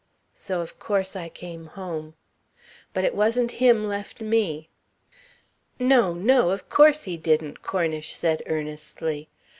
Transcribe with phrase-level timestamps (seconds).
[0.33, 2.15] So of course I came home.
[2.91, 4.67] But it wasn't him left me."
[5.79, 6.49] "No, no.
[6.49, 9.29] Of course he didn't," Cornish said earnestly.